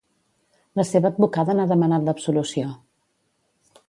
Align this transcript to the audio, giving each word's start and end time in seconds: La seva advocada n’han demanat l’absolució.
La 0.79 0.85
seva 0.91 1.11
advocada 1.11 1.55
n’han 1.59 1.71
demanat 1.73 2.07
l’absolució. 2.07 2.73